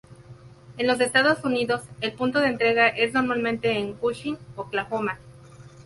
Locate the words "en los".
0.79-0.99